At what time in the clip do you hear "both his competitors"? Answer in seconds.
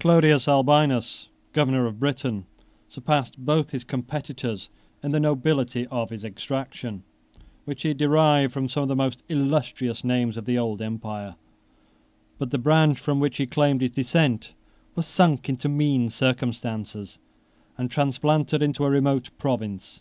3.44-4.68